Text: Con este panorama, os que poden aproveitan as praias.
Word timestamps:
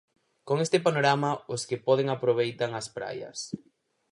Con 0.47 0.57
este 0.65 0.77
panorama, 0.87 1.31
os 1.53 1.61
que 1.67 1.81
poden 1.87 2.07
aproveitan 2.09 2.71
as 2.79 2.87
praias. 2.95 3.37